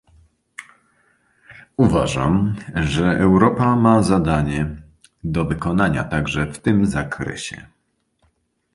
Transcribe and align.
Uważam, 1.77 2.55
że 2.75 3.05
Europa 3.17 3.75
ma 3.75 4.03
zadanie 4.03 4.75
do 5.23 5.45
wykonania 5.45 6.03
także 6.03 6.53
w 6.53 6.59
tym 6.59 6.85
zakresie 6.85 7.67